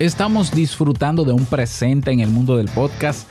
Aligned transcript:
estamos 0.00 0.50
disfrutando 0.50 1.24
de 1.24 1.32
un 1.32 1.44
presente 1.44 2.10
en 2.10 2.20
el 2.20 2.30
mundo 2.30 2.56
del 2.56 2.70
podcast 2.70 3.30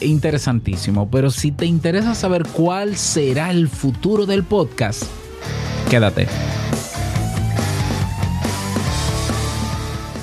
eh, 0.00 0.06
interesantísimo, 0.06 1.10
pero 1.10 1.30
si 1.30 1.52
te 1.52 1.66
interesa 1.66 2.14
saber 2.14 2.44
cuál 2.48 2.96
será 2.96 3.50
el 3.50 3.68
futuro 3.68 4.24
del 4.24 4.42
podcast, 4.42 5.04
quédate. 5.90 6.28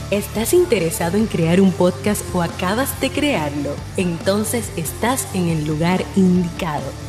¿Estás 0.10 0.56
interesado 0.56 1.18
en 1.18 1.28
crear 1.28 1.62
un 1.62 1.72
podcast 1.72 2.24
o 2.34 2.42
acabas 2.42 3.00
de 3.00 3.12
crearlo? 3.12 3.76
Entonces 3.96 4.72
estás 4.76 5.28
en 5.36 5.50
el 5.50 5.68
lugar 5.68 6.04
indicado 6.16 7.09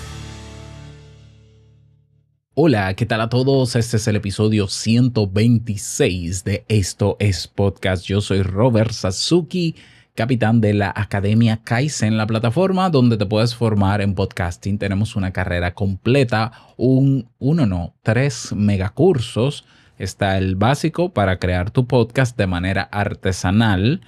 Hola, 2.63 2.93
¿qué 2.93 3.07
tal 3.07 3.21
a 3.21 3.29
todos? 3.29 3.75
Este 3.75 3.97
es 3.97 4.07
el 4.07 4.17
episodio 4.17 4.67
126 4.67 6.43
de 6.43 6.63
Esto 6.67 7.17
es 7.17 7.47
Podcast. 7.47 8.05
Yo 8.05 8.21
soy 8.21 8.43
Robert 8.43 8.91
Sasuki, 8.91 9.73
capitán 10.13 10.61
de 10.61 10.75
la 10.75 10.93
Academia 10.95 11.61
Kaizen, 11.63 12.17
la 12.17 12.27
plataforma 12.27 12.91
donde 12.91 13.17
te 13.17 13.25
puedes 13.25 13.55
formar 13.55 13.99
en 14.01 14.13
podcasting. 14.13 14.77
Tenemos 14.77 15.15
una 15.15 15.33
carrera 15.33 15.73
completa, 15.73 16.51
un, 16.77 17.27
uno 17.39 17.65
no, 17.65 17.95
tres 18.03 18.53
megacursos. 18.55 19.65
Está 19.97 20.37
el 20.37 20.55
básico 20.55 21.13
para 21.15 21.39
crear 21.39 21.71
tu 21.71 21.87
podcast 21.87 22.37
de 22.37 22.45
manera 22.45 22.83
artesanal 22.83 24.01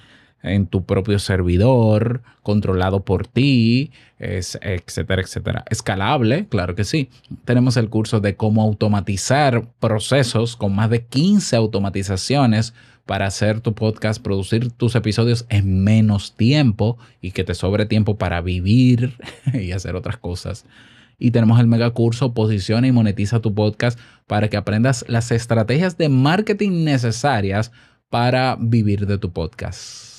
en 0.44 0.66
tu 0.66 0.84
propio 0.84 1.18
servidor, 1.18 2.22
controlado 2.42 3.04
por 3.04 3.26
ti, 3.26 3.90
etcétera, 4.18 5.22
etcétera. 5.22 5.64
Escalable, 5.70 6.46
claro 6.48 6.74
que 6.74 6.84
sí. 6.84 7.08
Tenemos 7.44 7.76
el 7.76 7.88
curso 7.88 8.20
de 8.20 8.36
cómo 8.36 8.62
automatizar 8.62 9.66
procesos 9.80 10.56
con 10.56 10.74
más 10.74 10.90
de 10.90 11.04
15 11.06 11.56
automatizaciones 11.56 12.74
para 13.06 13.26
hacer 13.26 13.60
tu 13.60 13.74
podcast, 13.74 14.22
producir 14.22 14.70
tus 14.70 14.94
episodios 14.94 15.46
en 15.48 15.82
menos 15.82 16.36
tiempo 16.36 16.98
y 17.20 17.32
que 17.32 17.44
te 17.44 17.54
sobre 17.54 17.86
tiempo 17.86 18.18
para 18.18 18.40
vivir 18.42 19.14
y 19.52 19.72
hacer 19.72 19.96
otras 19.96 20.18
cosas. 20.18 20.66
Y 21.18 21.30
tenemos 21.30 21.58
el 21.58 21.68
mega 21.68 21.90
curso 21.90 22.34
Posiciona 22.34 22.86
y 22.86 22.92
monetiza 22.92 23.40
tu 23.40 23.54
podcast 23.54 23.98
para 24.26 24.48
que 24.48 24.58
aprendas 24.58 25.06
las 25.08 25.30
estrategias 25.30 25.96
de 25.96 26.10
marketing 26.10 26.84
necesarias 26.84 27.72
para 28.10 28.56
vivir 28.60 29.06
de 29.06 29.16
tu 29.16 29.32
podcast. 29.32 30.13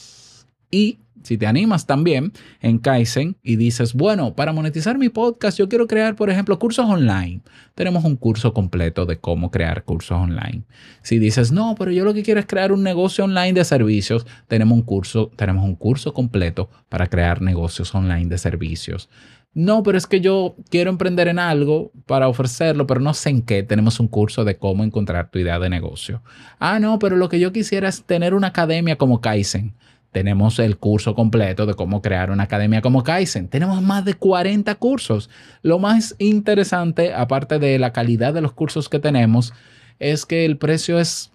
Y 0.69 0.99
si 1.25 1.37
te 1.37 1.47
animas 1.47 1.87
también 1.87 2.31
en 2.61 2.77
Kaizen 2.77 3.35
y 3.41 3.55
dices, 3.55 3.93
bueno, 3.93 4.35
para 4.35 4.53
monetizar 4.53 4.97
mi 4.97 5.09
podcast 5.09 5.57
yo 5.57 5.67
quiero 5.67 5.87
crear, 5.87 6.15
por 6.15 6.29
ejemplo, 6.29 6.59
cursos 6.59 6.85
online. 6.85 7.41
Tenemos 7.73 8.03
un 8.03 8.15
curso 8.15 8.53
completo 8.53 9.05
de 9.05 9.17
cómo 9.17 9.49
crear 9.49 9.83
cursos 9.83 10.17
online. 10.17 10.63
Si 11.01 11.17
dices, 11.17 11.51
no, 11.51 11.75
pero 11.77 11.91
yo 11.91 12.05
lo 12.05 12.13
que 12.13 12.23
quiero 12.23 12.39
es 12.39 12.45
crear 12.45 12.71
un 12.71 12.83
negocio 12.83 13.23
online 13.23 13.53
de 13.53 13.65
servicios, 13.65 14.25
tenemos 14.47 14.77
un 14.77 14.83
curso, 14.83 15.31
tenemos 15.35 15.65
un 15.65 15.75
curso 15.75 16.13
completo 16.13 16.69
para 16.89 17.07
crear 17.07 17.41
negocios 17.41 17.93
online 17.95 18.27
de 18.27 18.37
servicios. 18.37 19.09
No, 19.55 19.83
pero 19.83 19.97
es 19.97 20.05
que 20.05 20.19
yo 20.19 20.57
quiero 20.69 20.89
emprender 20.89 21.29
en 21.29 21.39
algo 21.39 21.93
para 22.05 22.27
ofrecerlo, 22.27 22.85
pero 22.85 22.99
no 22.99 23.13
sé 23.13 23.29
en 23.29 23.41
qué. 23.41 23.63
Tenemos 23.63 24.01
un 24.01 24.09
curso 24.09 24.43
de 24.43 24.57
cómo 24.57 24.83
encontrar 24.83 25.31
tu 25.31 25.39
idea 25.39 25.59
de 25.59 25.69
negocio. 25.69 26.21
Ah, 26.59 26.77
no, 26.79 26.99
pero 26.99 27.15
lo 27.15 27.29
que 27.29 27.39
yo 27.39 27.53
quisiera 27.53 27.87
es 27.87 28.03
tener 28.03 28.33
una 28.33 28.47
academia 28.47 28.97
como 28.97 29.21
Kaizen 29.21 29.73
tenemos 30.15 30.59
el 30.59 30.77
curso 30.77 31.13
completo 31.13 31.65
de 31.65 31.73
cómo 31.73 32.01
crear 32.01 32.31
una 32.31 32.43
academia 32.43 32.81
como 32.81 33.03
Kaizen. 33.03 33.49
Tenemos 33.49 33.81
más 33.81 34.05
de 34.05 34.13
40 34.13 34.73
cursos. 34.75 35.29
Lo 35.61 35.77
más 35.77 36.15
interesante, 36.19 37.13
aparte 37.13 37.59
de 37.59 37.77
la 37.79 37.91
calidad 37.91 38.33
de 38.33 38.39
los 38.39 38.53
cursos 38.53 38.87
que 38.87 38.99
tenemos, 38.99 39.53
es 39.99 40.25
que 40.25 40.45
el 40.45 40.55
precio 40.55 41.01
es 41.01 41.33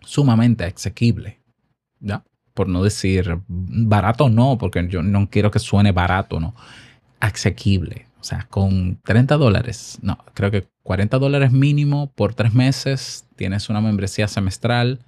sumamente 0.00 0.64
asequible. 0.64 1.40
¿ya? 1.98 2.24
Por 2.54 2.70
no 2.70 2.82
decir 2.82 3.38
barato, 3.48 4.30
no, 4.30 4.56
porque 4.56 4.88
yo 4.88 5.02
no 5.02 5.28
quiero 5.28 5.50
que 5.50 5.58
suene 5.58 5.92
barato, 5.92 6.40
no. 6.40 6.54
Asequible. 7.20 8.06
O 8.18 8.24
sea, 8.24 8.46
con 8.48 8.98
30 9.04 9.36
dólares, 9.36 9.98
no, 10.00 10.16
creo 10.32 10.50
que 10.50 10.66
40 10.84 11.18
dólares 11.18 11.52
mínimo 11.52 12.10
por 12.14 12.32
tres 12.32 12.54
meses, 12.54 13.26
tienes 13.36 13.68
una 13.68 13.82
membresía 13.82 14.26
semestral 14.26 15.00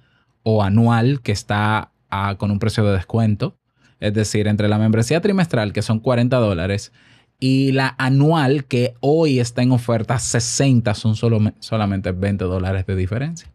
o 0.43 0.61
anual 0.61 1.21
que 1.21 1.31
está 1.31 1.89
con 2.37 2.51
un 2.51 2.59
precio 2.59 2.83
de 2.85 2.93
descuento. 2.93 3.57
Es 3.99 4.13
decir, 4.13 4.47
entre 4.47 4.67
la 4.67 4.77
membresía 4.77 5.21
trimestral, 5.21 5.71
que 5.71 5.81
son 5.81 5.99
40 5.99 6.37
dólares, 6.37 6.91
y 7.39 7.71
la 7.71 7.95
anual, 7.97 8.65
que 8.65 8.95
hoy 8.99 9.39
está 9.39 9.63
en 9.63 9.71
oferta 9.71 10.17
60, 10.19 10.93
son 10.93 11.15
solo, 11.15 11.39
solamente 11.59 12.11
20 12.11 12.45
dólares 12.45 12.85
de 12.85 12.95
diferencia. 12.95 13.51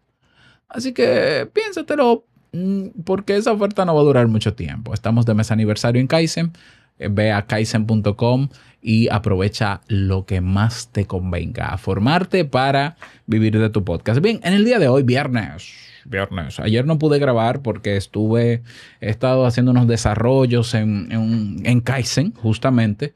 Así 0.68 0.92
que 0.92 1.48
piénsatelo, 1.52 2.24
mm, 2.52 3.02
porque 3.04 3.36
esa 3.36 3.52
oferta 3.52 3.84
no 3.84 3.94
va 3.94 4.00
a 4.00 4.04
durar 4.04 4.28
mucho 4.28 4.54
tiempo. 4.54 4.92
Estamos 4.92 5.24
de 5.26 5.34
mes 5.34 5.50
aniversario 5.50 6.00
en 6.00 6.06
Kaizen. 6.06 6.52
Eh, 6.98 7.08
ve 7.10 7.32
a 7.32 7.46
kaizen.com 7.46 8.48
y 8.80 9.08
aprovecha 9.08 9.80
lo 9.88 10.24
que 10.24 10.40
más 10.40 10.90
te 10.92 11.06
convenga 11.06 11.68
a 11.68 11.78
formarte 11.78 12.44
para 12.44 12.96
vivir 13.26 13.58
de 13.58 13.70
tu 13.70 13.84
podcast. 13.84 14.20
Bien, 14.20 14.40
en 14.44 14.54
el 14.54 14.64
día 14.64 14.78
de 14.78 14.88
hoy, 14.88 15.02
viernes, 15.02 15.74
viernes. 16.04 16.60
Ayer 16.60 16.86
no 16.86 16.98
pude 16.98 17.18
grabar 17.18 17.60
porque 17.62 17.96
estuve, 17.96 18.62
he 19.00 19.10
estado 19.10 19.46
haciendo 19.46 19.72
unos 19.72 19.88
desarrollos 19.88 20.74
en, 20.74 21.10
en, 21.10 21.60
en 21.64 21.80
Kaizen, 21.80 22.32
justamente, 22.34 23.14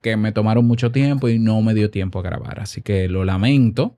que 0.00 0.16
me 0.16 0.32
tomaron 0.32 0.66
mucho 0.66 0.90
tiempo 0.90 1.28
y 1.28 1.38
no 1.38 1.62
me 1.62 1.74
dio 1.74 1.90
tiempo 1.90 2.18
a 2.18 2.22
grabar. 2.22 2.60
Así 2.60 2.82
que 2.82 3.08
lo 3.08 3.24
lamento. 3.24 3.96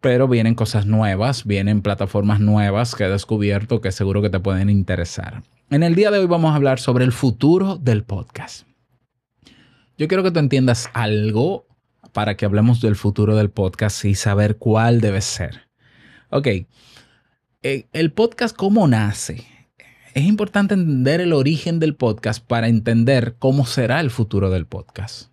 Pero 0.00 0.28
vienen 0.28 0.54
cosas 0.54 0.84
nuevas, 0.84 1.46
vienen 1.46 1.80
plataformas 1.80 2.38
nuevas 2.38 2.94
que 2.94 3.04
he 3.04 3.08
descubierto 3.08 3.80
que 3.80 3.90
seguro 3.90 4.20
que 4.20 4.28
te 4.28 4.38
pueden 4.38 4.68
interesar. 4.68 5.42
En 5.70 5.82
el 5.82 5.94
día 5.94 6.10
de 6.10 6.18
hoy 6.18 6.26
vamos 6.26 6.52
a 6.52 6.56
hablar 6.56 6.78
sobre 6.78 7.04
el 7.04 7.12
futuro 7.12 7.76
del 7.76 8.04
podcast. 8.04 8.66
Yo 9.96 10.08
quiero 10.08 10.22
que 10.22 10.30
tú 10.30 10.38
entiendas 10.38 10.90
algo 10.92 11.66
para 12.12 12.36
que 12.36 12.44
hablemos 12.44 12.80
del 12.82 12.96
futuro 12.96 13.34
del 13.34 13.50
podcast 13.50 14.04
y 14.04 14.14
saber 14.14 14.58
cuál 14.58 15.00
debe 15.00 15.22
ser. 15.22 15.68
Ok, 16.28 16.46
eh, 17.62 17.88
el 17.92 18.12
podcast 18.12 18.54
cómo 18.54 18.86
nace. 18.86 19.46
Es 20.12 20.24
importante 20.24 20.74
entender 20.74 21.22
el 21.22 21.32
origen 21.32 21.80
del 21.80 21.96
podcast 21.96 22.46
para 22.46 22.68
entender 22.68 23.36
cómo 23.38 23.64
será 23.64 24.00
el 24.00 24.10
futuro 24.10 24.50
del 24.50 24.66
podcast. 24.66 25.30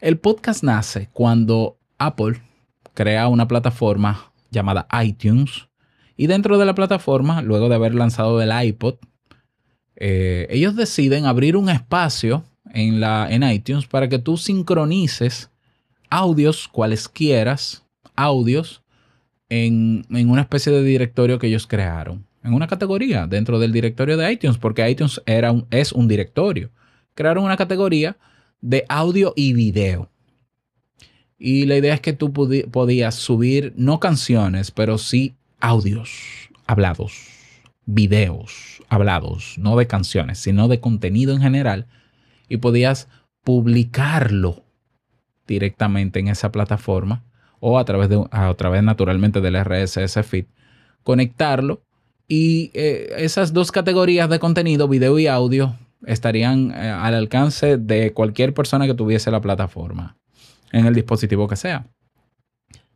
El 0.00 0.18
podcast 0.18 0.62
nace 0.64 1.08
cuando 1.12 1.78
Apple 1.98 2.42
crea 2.92 3.28
una 3.28 3.48
plataforma 3.48 4.32
llamada 4.50 4.86
iTunes 5.02 5.68
y 6.14 6.26
dentro 6.26 6.58
de 6.58 6.66
la 6.66 6.74
plataforma, 6.74 7.40
luego 7.40 7.68
de 7.68 7.74
haber 7.74 7.94
lanzado 7.94 8.40
el 8.42 8.52
iPod, 8.66 8.96
eh, 9.96 10.46
ellos 10.50 10.76
deciden 10.76 11.24
abrir 11.26 11.56
un 11.56 11.68
espacio 11.68 12.44
en, 12.72 13.00
la, 13.00 13.28
en 13.30 13.42
iTunes 13.42 13.86
para 13.86 14.08
que 14.08 14.18
tú 14.18 14.36
sincronices 14.36 15.50
audios 16.10 16.68
cualesquieras, 16.68 17.84
audios 18.14 18.82
en, 19.48 20.04
una 20.10 20.42
especie 20.42 20.72
de 20.72 20.82
directorio 20.82 21.38
que 21.38 21.46
ellos 21.46 21.66
crearon, 21.66 22.26
en 22.42 22.52
una 22.52 22.66
categoría 22.66 23.26
dentro 23.26 23.58
del 23.58 23.72
directorio 23.72 24.16
de 24.16 24.32
iTunes, 24.32 24.58
porque 24.58 24.88
iTunes 24.88 25.20
era 25.26 25.52
un, 25.52 25.66
es 25.70 25.92
un 25.92 26.08
directorio. 26.08 26.70
Crearon 27.14 27.44
una 27.44 27.56
categoría 27.56 28.16
de 28.60 28.84
audio 28.88 29.32
y 29.36 29.52
video. 29.52 30.10
Y 31.38 31.66
la 31.66 31.76
idea 31.76 31.94
es 31.94 32.00
que 32.00 32.12
tú 32.12 32.32
podías 32.32 33.14
subir 33.14 33.72
no 33.76 34.00
canciones, 34.00 34.70
pero 34.70 34.96
sí 34.98 35.34
audios 35.60 36.10
hablados, 36.66 37.12
videos 37.86 38.82
hablados, 38.88 39.56
no 39.58 39.76
de 39.76 39.86
canciones, 39.86 40.38
sino 40.38 40.68
de 40.68 40.80
contenido 40.80 41.32
en 41.32 41.40
general. 41.40 41.86
Y 42.48 42.58
podías 42.58 43.08
publicarlo 43.42 44.64
directamente 45.46 46.18
en 46.20 46.28
esa 46.28 46.52
plataforma 46.52 47.24
o 47.60 47.78
a 47.78 47.84
través, 47.84 48.08
de, 48.08 48.24
a 48.30 48.52
través 48.54 48.82
naturalmente 48.82 49.40
del 49.40 49.56
RSS 49.56 50.24
feed, 50.24 50.46
conectarlo 51.02 51.82
y 52.28 52.70
eh, 52.74 53.14
esas 53.18 53.52
dos 53.52 53.72
categorías 53.72 54.28
de 54.28 54.40
contenido, 54.40 54.88
video 54.88 55.18
y 55.18 55.28
audio, 55.28 55.76
estarían 56.04 56.72
eh, 56.72 56.90
al 56.90 57.14
alcance 57.14 57.78
de 57.78 58.12
cualquier 58.12 58.52
persona 58.52 58.86
que 58.86 58.94
tuviese 58.94 59.30
la 59.30 59.40
plataforma 59.40 60.16
en 60.72 60.86
el 60.86 60.94
dispositivo 60.94 61.48
que 61.48 61.56
sea. 61.56 61.86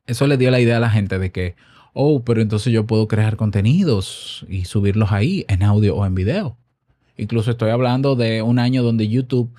Eso 0.06 0.26
le 0.26 0.36
dio 0.36 0.50
la 0.50 0.60
idea 0.60 0.78
a 0.78 0.80
la 0.80 0.90
gente 0.90 1.18
de 1.18 1.30
que, 1.30 1.54
oh, 1.92 2.22
pero 2.22 2.42
entonces 2.42 2.72
yo 2.72 2.86
puedo 2.86 3.08
crear 3.08 3.36
contenidos 3.36 4.46
y 4.48 4.64
subirlos 4.64 5.12
ahí 5.12 5.44
en 5.48 5.62
audio 5.62 5.96
o 5.96 6.06
en 6.06 6.14
video. 6.14 6.56
Incluso 7.16 7.50
estoy 7.50 7.70
hablando 7.70 8.16
de 8.16 8.42
un 8.42 8.58
año 8.58 8.82
donde 8.82 9.08
YouTube 9.08 9.50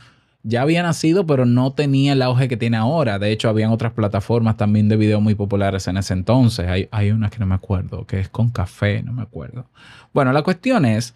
ya 0.44 0.64
había 0.64 0.82
nacido, 0.82 1.26
pero 1.28 1.46
no 1.46 1.74
tenía 1.74 2.14
el 2.14 2.22
auge 2.22 2.48
que 2.48 2.58
tiene 2.58 2.78
ahora. 2.78 3.20
De 3.20 3.32
hecho, 3.32 3.50
habían 3.50 3.72
otras 3.72 3.94
plataformas 3.94 4.58
también 4.58 4.90
de 4.90 4.98
video 4.98 5.22
muy 5.22 5.36
populares 5.36 5.88
en 5.88 5.98
ese 5.98 6.14
entonces. 6.14 6.68
Hay, 6.68 6.88
hay 6.92 7.12
una 7.12 7.30
que 7.30 7.38
no 7.38 7.46
me 7.46 7.56
acuerdo, 7.56 8.06
que 8.08 8.20
es 8.20 8.30
con 8.30 8.50
café, 8.50 9.04
no 9.04 9.14
me 9.14 9.22
acuerdo. 9.22 9.68
Bueno, 10.14 10.34
la 10.34 10.42
cuestión 10.42 10.86
es 10.86 11.14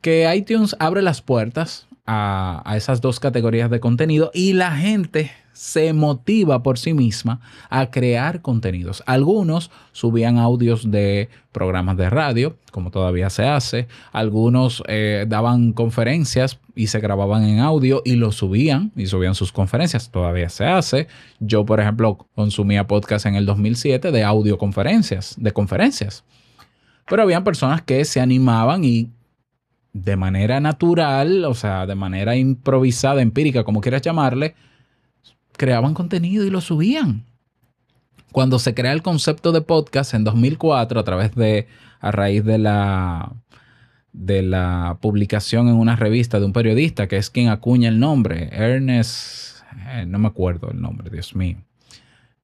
que 0.00 0.32
iTunes 0.34 0.74
abre 0.80 1.02
las 1.02 1.22
puertas 1.22 1.86
a, 2.06 2.62
a 2.64 2.76
esas 2.76 3.00
dos 3.00 3.20
categorías 3.20 3.70
de 3.70 3.80
contenido 3.80 4.30
y 4.34 4.54
la 4.54 4.72
gente 4.72 5.30
se 5.58 5.92
motiva 5.92 6.62
por 6.62 6.78
sí 6.78 6.94
misma 6.94 7.40
a 7.68 7.90
crear 7.90 8.42
contenidos. 8.42 9.02
Algunos 9.06 9.72
subían 9.90 10.38
audios 10.38 10.88
de 10.88 11.30
programas 11.50 11.96
de 11.96 12.08
radio, 12.08 12.56
como 12.70 12.92
todavía 12.92 13.28
se 13.28 13.44
hace. 13.44 13.88
Algunos 14.12 14.84
eh, 14.86 15.26
daban 15.26 15.72
conferencias 15.72 16.60
y 16.76 16.86
se 16.86 17.00
grababan 17.00 17.42
en 17.42 17.58
audio 17.58 18.02
y 18.04 18.14
lo 18.14 18.30
subían 18.30 18.92
y 18.94 19.06
subían 19.06 19.34
sus 19.34 19.50
conferencias. 19.50 20.12
Todavía 20.12 20.48
se 20.48 20.64
hace. 20.64 21.08
Yo, 21.40 21.66
por 21.66 21.80
ejemplo, 21.80 22.28
consumía 22.36 22.86
podcast 22.86 23.26
en 23.26 23.34
el 23.34 23.44
2007 23.44 24.12
de 24.12 24.22
audioconferencias, 24.22 25.34
de 25.38 25.50
conferencias. 25.50 26.22
Pero 27.04 27.22
habían 27.22 27.42
personas 27.42 27.82
que 27.82 28.04
se 28.04 28.20
animaban 28.20 28.84
y 28.84 29.10
de 29.92 30.14
manera 30.14 30.60
natural, 30.60 31.44
o 31.46 31.54
sea, 31.54 31.84
de 31.84 31.96
manera 31.96 32.36
improvisada, 32.36 33.22
empírica, 33.22 33.64
como 33.64 33.80
quieras 33.80 34.02
llamarle, 34.02 34.54
creaban 35.58 35.92
contenido 35.92 36.46
y 36.46 36.50
lo 36.50 36.62
subían. 36.62 37.24
Cuando 38.32 38.58
se 38.58 38.74
crea 38.74 38.92
el 38.92 39.02
concepto 39.02 39.52
de 39.52 39.60
podcast 39.60 40.14
en 40.14 40.24
2004 40.24 40.98
a 40.98 41.04
través 41.04 41.34
de, 41.34 41.66
a 42.00 42.10
raíz 42.10 42.44
de 42.44 42.56
la, 42.56 43.32
de 44.12 44.42
la 44.42 44.98
publicación 45.00 45.68
en 45.68 45.74
una 45.74 45.96
revista 45.96 46.40
de 46.40 46.46
un 46.46 46.52
periodista 46.52 47.08
que 47.08 47.16
es 47.18 47.28
quien 47.28 47.48
acuña 47.48 47.88
el 47.88 48.00
nombre, 48.00 48.48
Ernest, 48.52 49.62
eh, 49.90 50.06
no 50.06 50.18
me 50.18 50.28
acuerdo 50.28 50.70
el 50.70 50.80
nombre, 50.80 51.10
Dios 51.10 51.34
mío. 51.34 51.58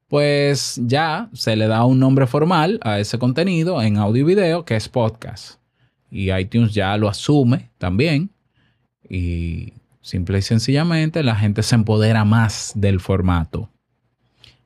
Pues 0.08 0.80
ya 0.84 1.28
se 1.32 1.56
le 1.56 1.66
da 1.66 1.84
un 1.84 1.98
nombre 1.98 2.26
formal 2.26 2.78
a 2.82 2.98
ese 2.98 3.18
contenido 3.18 3.82
en 3.82 3.96
audio 3.96 4.22
y 4.22 4.24
video 4.24 4.64
que 4.64 4.76
es 4.76 4.88
podcast. 4.88 5.58
Y 6.10 6.32
iTunes 6.32 6.72
ya 6.72 6.96
lo 6.96 7.08
asume 7.08 7.70
también. 7.78 8.30
Y 9.08 9.72
Simple 10.04 10.36
y 10.36 10.42
sencillamente 10.42 11.22
la 11.22 11.34
gente 11.34 11.62
se 11.62 11.76
empodera 11.76 12.26
más 12.26 12.72
del 12.74 13.00
formato 13.00 13.70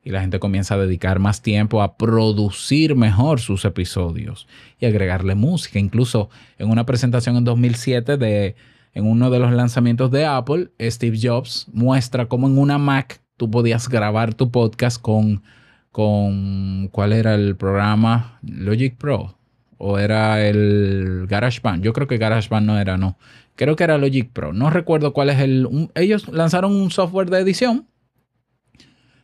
y 0.02 0.10
la 0.10 0.20
gente 0.20 0.40
comienza 0.40 0.74
a 0.74 0.78
dedicar 0.78 1.20
más 1.20 1.42
tiempo 1.42 1.80
a 1.80 1.96
producir 1.96 2.96
mejor 2.96 3.38
sus 3.38 3.64
episodios 3.64 4.48
y 4.80 4.86
agregarle 4.86 5.36
música. 5.36 5.78
Incluso 5.78 6.28
en 6.58 6.70
una 6.70 6.84
presentación 6.86 7.36
en 7.36 7.44
2007 7.44 8.16
de 8.16 8.56
en 8.94 9.06
uno 9.06 9.30
de 9.30 9.38
los 9.38 9.52
lanzamientos 9.52 10.10
de 10.10 10.26
Apple, 10.26 10.70
Steve 10.80 11.16
Jobs 11.22 11.68
muestra 11.72 12.26
cómo 12.26 12.48
en 12.48 12.58
una 12.58 12.78
Mac 12.78 13.20
tú 13.36 13.48
podías 13.48 13.88
grabar 13.88 14.34
tu 14.34 14.50
podcast 14.50 15.00
con 15.00 15.44
con 15.92 16.88
¿cuál 16.88 17.12
era 17.12 17.36
el 17.36 17.54
programa? 17.54 18.40
Logic 18.42 18.96
Pro 18.96 19.37
o 19.78 19.98
era 19.98 20.46
el 20.46 21.26
GarageBand. 21.28 21.82
Yo 21.82 21.92
creo 21.92 22.06
que 22.06 22.18
GarageBand 22.18 22.66
no 22.66 22.78
era, 22.78 22.96
no. 22.96 23.16
Creo 23.54 23.74
que 23.74 23.84
era 23.84 23.98
Logic 23.98 24.30
Pro. 24.30 24.52
No 24.52 24.70
recuerdo 24.70 25.12
cuál 25.12 25.30
es 25.30 25.40
el... 25.40 25.68
ellos 25.94 26.28
lanzaron 26.28 26.74
un 26.74 26.90
software 26.90 27.30
de 27.30 27.40
edición 27.40 27.88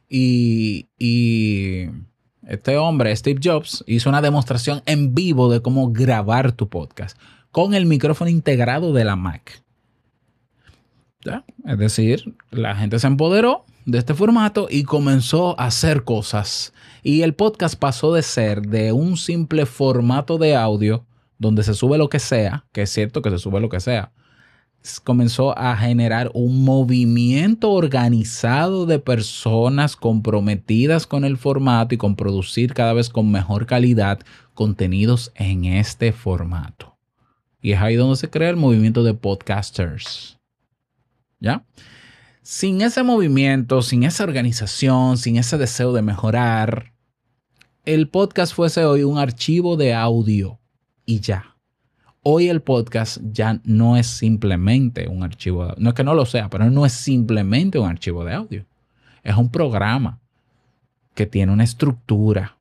y, 0.09 0.89
y 0.99 1.89
este 2.47 2.77
hombre, 2.77 3.15
Steve 3.17 3.41
Jobs, 3.43 3.85
hizo 3.87 4.09
una 4.09 4.23
demostración 4.23 4.83
en 4.87 5.15
vivo 5.15 5.51
de 5.51 5.63
cómo 5.63 5.93
grabar 5.93 6.53
tu 6.53 6.69
podcast 6.69 7.19
con 7.51 7.75
el 7.75 7.87
micrófono 7.87 8.31
integrado 8.31 8.93
de 8.93 9.05
la 9.05 9.17
Mac. 9.17 9.63
¿Ya? 11.25 11.45
Es 11.67 11.79
decir, 11.79 12.35
la 12.51 12.77
gente 12.77 12.99
se 12.99 13.07
empoderó 13.07 13.65
de 13.87 13.99
este 13.99 14.15
formato 14.15 14.67
y 14.71 14.83
comenzó 14.83 15.59
a 15.59 15.67
hacer 15.67 16.05
cosas. 16.05 16.74
Y 17.07 17.21
el 17.21 17.35
podcast 17.35 17.79
pasó 17.79 18.15
de 18.15 18.23
ser 18.23 18.63
de 18.63 18.93
un 18.93 19.19
simple 19.19 19.67
formato 19.67 20.39
de 20.39 20.57
audio 20.57 21.05
donde 21.39 21.63
se 21.63 21.75
sube 21.75 21.99
lo 21.99 22.09
que 22.09 22.19
sea, 22.19 22.65
que 22.73 22.81
es 22.81 22.91
cierto 22.91 23.21
que 23.21 23.29
se 23.29 23.39
sube 23.39 23.61
lo 23.61 23.69
que 23.69 23.79
sea, 23.79 24.11
comenzó 25.05 25.57
a 25.59 25.77
generar 25.77 26.31
un 26.33 26.65
movimiento 26.65 27.73
organizado 27.73 28.87
de 28.87 29.01
personas 29.01 29.97
comprometidas 29.97 31.07
con 31.07 31.27
el 31.27 31.37
formato 31.37 31.95
y 31.95 31.99
con 31.99 32.17
producir 32.17 32.73
cada 32.73 32.95
vez 32.95 33.11
con 33.11 33.31
mejor 33.31 33.67
calidad 33.67 34.21
contenidos 34.55 35.31
en 35.35 35.67
este 35.67 36.11
formato. 36.11 36.97
Y 37.61 37.73
es 37.73 37.83
ahí 37.83 37.97
donde 37.97 38.17
se 38.17 38.31
crea 38.31 38.49
el 38.49 38.57
movimiento 38.57 39.03
de 39.05 39.13
podcasters. 39.13 40.39
¿Ya? 41.39 41.67
Sin 42.41 42.81
ese 42.81 43.03
movimiento, 43.03 43.83
sin 43.83 44.05
esa 44.05 44.25
organización, 44.25 45.19
sin 45.19 45.37
ese 45.37 45.59
deseo 45.59 45.93
de 45.93 46.01
mejorar, 46.01 46.94
el 47.85 48.09
podcast 48.09 48.55
fuese 48.55 48.85
hoy 48.85 49.03
un 49.03 49.19
archivo 49.19 49.77
de 49.77 49.95
audio 49.95 50.59
y 51.05 51.21
ya 51.21 51.55
hoy 52.25 52.49
el 52.49 52.63
podcast 52.63 53.19
ya 53.33 53.61
no 53.65 53.97
es 53.97 54.07
simplemente 54.07 55.09
un 55.09 55.23
archivo, 55.23 55.67
de, 55.67 55.75
no 55.77 55.91
es 55.91 55.95
que 55.95 56.03
no 56.03 56.15
lo 56.15 56.27
sea, 56.27 56.49
pero 56.49 56.71
no 56.71 56.85
es 56.85 56.93
simplemente 56.93 57.79
un 57.79 57.89
archivo 57.89 58.25
de 58.25 58.33
audio. 58.33 58.65
Es 59.23 59.37
un 59.37 59.51
programa 59.51 60.19
que 61.15 61.27
tiene 61.27 61.53
una 61.53 61.65
estructura. 61.65 62.57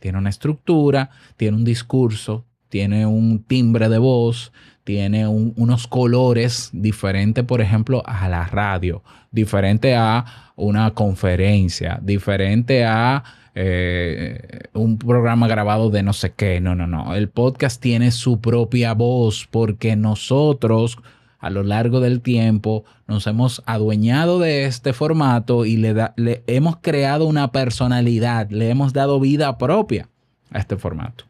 Tiene 0.00 0.18
una 0.18 0.30
estructura, 0.30 1.10
tiene 1.36 1.56
un 1.56 1.64
discurso, 1.64 2.44
tiene 2.68 3.06
un 3.06 3.42
timbre 3.44 3.88
de 3.88 3.98
voz, 3.98 4.52
tiene 4.82 5.28
unos 5.28 5.86
colores 5.86 6.70
diferentes, 6.72 7.44
por 7.44 7.60
ejemplo, 7.60 8.02
a 8.04 8.28
la 8.28 8.44
radio, 8.46 9.02
diferente 9.30 9.94
a 9.94 10.52
una 10.56 10.92
conferencia, 10.92 12.00
diferente 12.02 12.84
a 12.84 13.22
eh, 13.54 14.68
un 14.72 14.98
programa 14.98 15.48
grabado 15.48 15.90
de 15.90 16.02
no 16.02 16.12
sé 16.12 16.32
qué. 16.32 16.60
No, 16.60 16.74
no, 16.74 16.86
no. 16.86 17.14
El 17.14 17.28
podcast 17.28 17.80
tiene 17.80 18.10
su 18.10 18.40
propia 18.40 18.94
voz 18.94 19.48
porque 19.50 19.96
nosotros 19.96 20.98
a 21.38 21.50
lo 21.50 21.62
largo 21.62 22.00
del 22.00 22.20
tiempo 22.20 22.84
nos 23.06 23.26
hemos 23.26 23.62
adueñado 23.66 24.38
de 24.38 24.66
este 24.66 24.92
formato 24.92 25.64
y 25.64 25.76
le, 25.76 25.94
le 26.16 26.44
hemos 26.46 26.76
creado 26.76 27.26
una 27.26 27.50
personalidad, 27.50 28.50
le 28.50 28.70
hemos 28.70 28.92
dado 28.92 29.18
vida 29.18 29.56
propia 29.56 30.08
a 30.50 30.58
este 30.58 30.76
formato. 30.76 31.24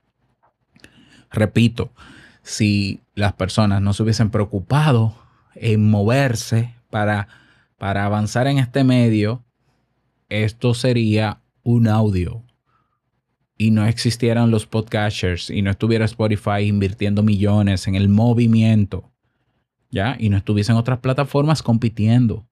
Repito, 1.31 1.93
si 2.43 3.01
las 3.15 3.33
personas 3.35 3.81
no 3.81 3.93
se 3.93 4.03
hubiesen 4.03 4.31
preocupado 4.31 5.15
en 5.55 5.89
moverse 5.89 6.75
para, 6.91 7.29
para 7.79 8.05
avanzar 8.05 8.49
en 8.49 8.59
este 8.59 8.83
medio, 8.83 9.43
esto 10.29 10.75
sería 10.75 11.39
un 11.62 11.88
audio 11.88 12.45
y 13.61 13.71
no 13.71 13.85
existieran 13.85 14.50
los 14.50 14.64
podcasters 14.64 15.50
y 15.50 15.61
no 15.61 15.71
estuviera 15.71 16.07
Spotify 16.07 16.62
invirtiendo 16.62 17.23
millones 17.23 17.87
en 17.88 17.95
el 17.95 18.09
movimiento, 18.09 19.11
¿ya? 19.90 20.17
Y 20.19 20.31
no 20.31 20.38
estuviesen 20.38 20.76
otras 20.76 21.00
plataformas 21.00 21.62
compitiendo. 21.62 22.47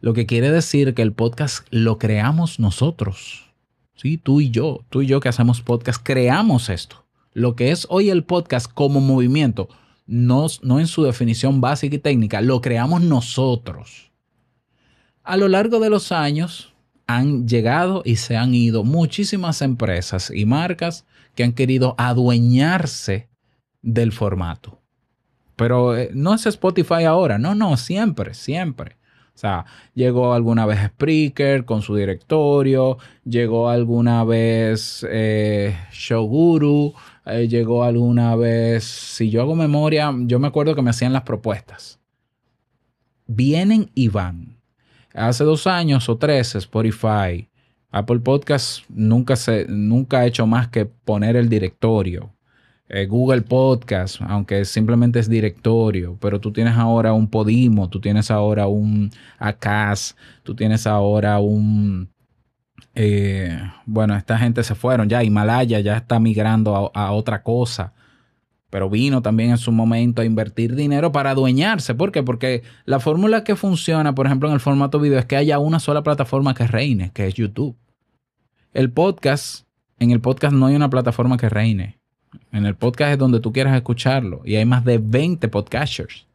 Lo 0.00 0.14
que 0.14 0.26
quiere 0.26 0.52
decir 0.52 0.94
que 0.94 1.02
el 1.02 1.12
podcast 1.12 1.66
lo 1.70 1.98
creamos 1.98 2.60
nosotros. 2.60 3.50
Sí, 3.96 4.16
tú 4.16 4.40
y 4.40 4.50
yo, 4.50 4.84
tú 4.90 5.02
y 5.02 5.08
yo 5.08 5.18
que 5.18 5.28
hacemos 5.28 5.60
podcast, 5.60 6.00
creamos 6.00 6.68
esto. 6.68 7.04
Lo 7.32 7.56
que 7.56 7.72
es 7.72 7.88
hoy 7.90 8.10
el 8.10 8.22
podcast 8.22 8.72
como 8.72 9.00
movimiento, 9.00 9.68
no, 10.06 10.46
no 10.62 10.78
en 10.78 10.86
su 10.86 11.02
definición 11.02 11.60
básica 11.60 11.96
y 11.96 11.98
técnica, 11.98 12.40
lo 12.42 12.60
creamos 12.60 13.02
nosotros. 13.02 14.12
A 15.24 15.36
lo 15.36 15.48
largo 15.48 15.80
de 15.80 15.90
los 15.90 16.12
años, 16.12 16.72
han 17.08 17.48
llegado 17.48 18.02
y 18.04 18.16
se 18.16 18.36
han 18.36 18.54
ido 18.54 18.84
muchísimas 18.84 19.62
empresas 19.62 20.30
y 20.32 20.44
marcas 20.44 21.06
que 21.34 21.42
han 21.42 21.52
querido 21.52 21.94
adueñarse 21.96 23.30
del 23.80 24.12
formato. 24.12 24.82
Pero 25.56 25.96
eh, 25.96 26.10
no 26.12 26.34
es 26.34 26.46
Spotify 26.46 27.04
ahora, 27.04 27.38
no, 27.38 27.54
no, 27.54 27.76
siempre, 27.78 28.34
siempre. 28.34 28.98
O 29.34 29.38
sea, 29.40 29.64
llegó 29.94 30.34
alguna 30.34 30.66
vez 30.66 30.80
Spreaker 30.84 31.64
con 31.64 31.80
su 31.80 31.96
directorio, 31.96 32.98
llegó 33.24 33.70
alguna 33.70 34.22
vez 34.24 35.06
eh, 35.08 35.76
Showguru, 35.92 36.92
eh, 37.24 37.48
llegó 37.48 37.84
alguna 37.84 38.36
vez, 38.36 38.84
si 38.84 39.30
yo 39.30 39.40
hago 39.40 39.54
memoria, 39.54 40.12
yo 40.24 40.38
me 40.38 40.48
acuerdo 40.48 40.74
que 40.74 40.82
me 40.82 40.90
hacían 40.90 41.14
las 41.14 41.22
propuestas. 41.22 42.00
Vienen 43.26 43.90
y 43.94 44.08
van 44.08 44.57
hace 45.14 45.44
dos 45.44 45.66
años 45.66 46.08
o 46.08 46.16
tres, 46.16 46.54
Spotify, 46.54 47.48
Apple 47.90 48.20
Podcast 48.20 48.84
nunca, 48.88 49.36
se, 49.36 49.66
nunca 49.68 50.18
ha 50.18 50.26
hecho 50.26 50.46
más 50.46 50.68
que 50.68 50.86
poner 50.86 51.36
el 51.36 51.48
directorio. 51.48 52.34
Eh, 52.90 53.06
Google 53.06 53.42
Podcast, 53.42 54.20
aunque 54.22 54.64
simplemente 54.64 55.18
es 55.18 55.28
directorio, 55.28 56.16
pero 56.20 56.40
tú 56.40 56.52
tienes 56.52 56.74
ahora 56.76 57.12
un 57.12 57.28
Podimo, 57.28 57.90
tú 57.90 58.00
tienes 58.00 58.30
ahora 58.30 58.66
un 58.66 59.10
Acas, 59.38 60.16
tú 60.42 60.54
tienes 60.54 60.86
ahora 60.86 61.38
un... 61.38 62.10
Eh, 62.94 63.60
bueno, 63.84 64.16
esta 64.16 64.38
gente 64.38 64.62
se 64.62 64.74
fueron 64.74 65.08
ya, 65.08 65.22
Himalaya 65.22 65.80
ya 65.80 65.96
está 65.98 66.18
migrando 66.18 66.90
a, 66.94 67.06
a 67.06 67.12
otra 67.12 67.42
cosa. 67.42 67.92
Pero 68.70 68.90
vino 68.90 69.22
también 69.22 69.50
en 69.50 69.58
su 69.58 69.72
momento 69.72 70.20
a 70.20 70.24
invertir 70.24 70.74
dinero 70.74 71.10
para 71.10 71.30
adueñarse. 71.30 71.94
¿Por 71.94 72.12
qué? 72.12 72.22
Porque 72.22 72.62
la 72.84 73.00
fórmula 73.00 73.44
que 73.44 73.56
funciona, 73.56 74.14
por 74.14 74.26
ejemplo, 74.26 74.48
en 74.48 74.54
el 74.54 74.60
formato 74.60 75.00
video 75.00 75.18
es 75.18 75.24
que 75.24 75.36
haya 75.36 75.58
una 75.58 75.80
sola 75.80 76.02
plataforma 76.02 76.54
que 76.54 76.66
reine, 76.66 77.10
que 77.14 77.26
es 77.26 77.34
YouTube. 77.34 77.76
El 78.74 78.92
podcast, 78.92 79.66
en 79.98 80.10
el 80.10 80.20
podcast 80.20 80.54
no 80.54 80.66
hay 80.66 80.76
una 80.76 80.90
plataforma 80.90 81.38
que 81.38 81.48
reine. 81.48 81.98
En 82.52 82.66
el 82.66 82.74
podcast 82.74 83.12
es 83.12 83.18
donde 83.18 83.40
tú 83.40 83.52
quieras 83.52 83.74
escucharlo 83.74 84.42
y 84.44 84.56
hay 84.56 84.66
más 84.66 84.84
de 84.84 84.98
20 84.98 85.48
podcasters. 85.48 86.26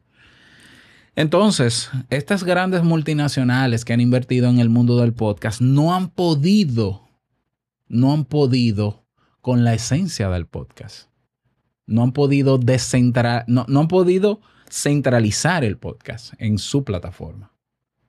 Entonces, 1.14 1.90
estas 2.10 2.42
grandes 2.42 2.82
multinacionales 2.82 3.84
que 3.84 3.92
han 3.92 4.00
invertido 4.00 4.48
en 4.48 4.58
el 4.58 4.68
mundo 4.68 4.96
del 4.98 5.12
podcast 5.12 5.60
no 5.60 5.94
han 5.94 6.08
podido, 6.08 7.08
no 7.86 8.12
han 8.12 8.24
podido 8.24 9.04
con 9.40 9.62
la 9.62 9.74
esencia 9.74 10.28
del 10.30 10.46
podcast 10.46 11.13
no 11.86 12.02
han 12.02 12.12
podido 12.12 12.58
no, 13.46 13.66
no 13.68 13.80
han 13.80 13.88
podido 13.88 14.40
centralizar 14.70 15.64
el 15.64 15.76
podcast 15.76 16.34
en 16.38 16.58
su 16.58 16.84
plataforma. 16.84 17.52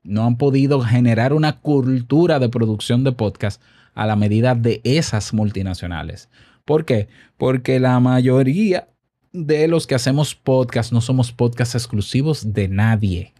No 0.03 0.25
han 0.25 0.38
podido 0.38 0.82
generar 0.82 1.34
una 1.34 1.60
cultura 1.60 2.39
de 2.39 2.50
producción 2.50 3.03
de 3.03 3.12
podcast 3.12 3.62
a 3.94 4.05
la 4.05 4.15
medida 4.15 4.55
de 4.55 4.82
esas 4.84 5.34
multinacionales. 5.34 6.29
¿Por 6.63 6.86
qué? 6.86 7.08
Porque 7.38 7.79
la 7.79 8.00
mayoría 8.00 8.88
de 9.32 9.67
los 9.67 9.88
que 9.88 9.96
hacemos 9.96 10.36
podcast 10.36 10.91
no 10.91 11.01
somos 11.01 11.32
podcast 11.32 11.75
exclusivos 11.75 12.53
de 12.53 12.67
nadie. 12.67 13.34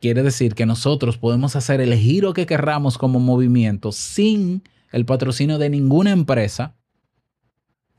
Quiere 0.00 0.22
decir 0.22 0.54
que 0.54 0.66
nosotros 0.66 1.18
podemos 1.18 1.56
hacer 1.56 1.80
el 1.80 1.94
giro 1.94 2.32
que 2.32 2.46
querramos 2.46 2.98
como 2.98 3.18
movimiento 3.18 3.90
sin 3.90 4.62
el 4.92 5.04
patrocinio 5.04 5.58
de 5.58 5.70
ninguna 5.70 6.12
empresa 6.12 6.77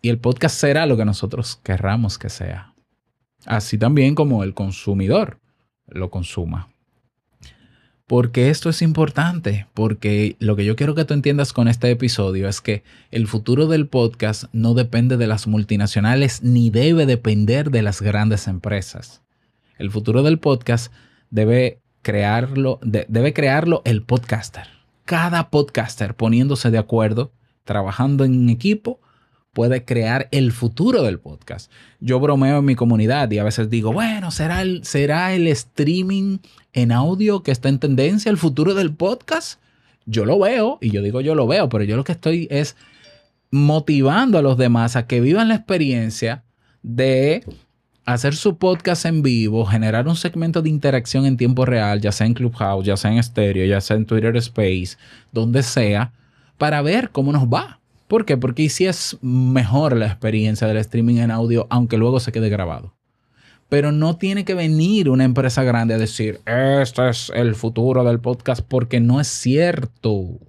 y 0.02 0.10
el 0.10 0.20
podcast 0.20 0.56
será 0.56 0.86
lo 0.86 0.98
que 0.98 1.06
nosotros 1.06 1.60
querramos 1.64 2.18
que 2.18 2.30
sea. 2.30 2.74
Así 3.46 3.78
también 3.78 4.16
como 4.16 4.44
el 4.44 4.54
consumidor 4.54 5.40
lo 5.88 6.10
consuma. 6.10 6.70
Porque 8.08 8.50
esto 8.50 8.70
es 8.70 8.82
importante, 8.82 9.68
porque 9.76 10.36
lo 10.40 10.56
que 10.56 10.66
yo 10.66 10.76
quiero 10.76 10.96
que 10.96 11.06
tú 11.06 11.14
entiendas 11.14 11.54
con 11.54 11.68
este 11.68 11.92
episodio 11.92 12.50
es 12.50 12.60
que 12.60 12.84
el 13.12 13.28
futuro 13.28 13.68
del 13.68 13.88
podcast 13.88 14.46
no 14.52 14.74
depende 14.74 15.16
de 15.16 15.28
las 15.28 15.46
multinacionales 15.46 16.42
ni 16.42 16.72
debe 16.72 17.06
depender 17.06 17.70
de 17.70 17.84
las 17.84 18.02
grandes 18.02 18.48
empresas. 18.48 19.22
El 19.78 19.92
futuro 19.92 20.24
del 20.24 20.40
podcast 20.40 20.92
debe 21.30 21.82
crearlo, 22.02 22.80
debe 22.82 23.34
crearlo 23.34 23.84
el 23.86 24.02
podcaster. 24.02 24.68
Cada 25.06 25.52
podcaster 25.52 26.16
poniéndose 26.16 26.72
de 26.72 26.80
acuerdo, 26.80 27.32
trabajando 27.64 28.26
en 28.26 28.50
equipo 28.50 29.00
puede 29.54 29.84
crear 29.84 30.28
el 30.32 30.52
futuro 30.52 31.04
del 31.04 31.20
podcast. 31.20 31.72
Yo 32.00 32.20
bromeo 32.20 32.60
en 32.60 32.66
mi 32.66 32.76
comunidad 32.76 33.30
y 33.32 33.40
a 33.40 33.44
veces 33.44 33.70
digo, 33.70 33.92
bueno, 33.92 34.32
¿será 34.32 34.62
el, 34.62 34.84
será 34.84 35.34
el 35.34 35.48
streaming 35.48 36.40
en 36.74 36.92
audio 36.92 37.44
que 37.44 37.52
está 37.52 37.70
en 37.70 37.80
tendencia 37.80 38.30
el 38.30 38.38
futuro 38.38 38.74
del 38.74 38.94
podcast? 38.94 39.60
Yo 40.06 40.26
lo 40.26 40.40
veo 40.40 40.78
y 40.82 40.92
yo 40.92 41.02
digo 41.02 41.22
yo 41.22 41.36
lo 41.36 41.48
veo, 41.48 41.70
pero 41.70 41.84
yo 41.84 41.96
lo 41.96 42.04
que 42.04 42.14
estoy 42.14 42.48
es 42.50 42.76
motivando 43.52 44.38
a 44.38 44.42
los 44.42 44.58
demás 44.58 44.96
a 44.96 45.08
que 45.08 45.22
vivan 45.22 45.50
la 45.50 45.56
experiencia 45.56 46.44
de 46.84 47.44
hacer 48.06 48.36
su 48.36 48.58
podcast 48.58 49.06
en 49.06 49.22
vivo, 49.22 49.66
generar 49.66 50.08
un 50.08 50.16
segmento 50.16 50.62
de 50.62 50.70
interacción 50.70 51.26
en 51.26 51.38
tiempo 51.38 51.66
real, 51.66 52.02
ya 52.02 52.12
sea 52.12 52.26
en 52.26 52.34
Clubhouse, 52.34 52.86
ya 52.86 52.98
sea 52.98 53.12
en 53.12 53.22
Stereo, 53.22 53.66
ya 53.66 53.82
sea 53.82 53.98
en 53.98 54.06
Twitter 54.06 54.36
Space, 54.38 54.98
donde 55.32 55.62
sea, 55.62 56.12
para 56.58 56.82
ver 56.82 57.12
cómo 57.12 57.32
nos 57.32 57.44
va. 57.44 57.79
¿Por 58.10 58.26
qué? 58.26 58.38
Porque 58.38 58.68
si 58.70 58.88
es 58.88 59.20
mejor 59.22 59.96
la 59.96 60.08
experiencia 60.08 60.66
del 60.66 60.78
streaming 60.78 61.18
en 61.18 61.30
audio, 61.30 61.68
aunque 61.70 61.96
luego 61.96 62.20
se 62.20 62.32
quede 62.32 62.50
grabado. 62.50 62.96
Pero 63.70 63.92
no 63.92 64.18
tiene 64.18 64.46
que 64.46 64.56
venir 64.56 65.12
una 65.12 65.26
empresa 65.26 65.64
grande 65.64 65.94
a 65.94 66.00
decir, 66.00 66.42
este 66.48 67.08
es 67.08 67.32
el 67.36 67.54
futuro 67.54 68.04
del 68.04 68.20
podcast, 68.20 68.66
porque 68.68 69.00
no 69.00 69.22
es 69.22 69.28
cierto. 69.28 70.40